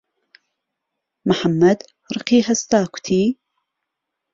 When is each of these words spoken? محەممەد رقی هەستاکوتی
محەممەد 1.29 1.79
رقی 2.15 2.41
هەستاکوتی 2.47 3.23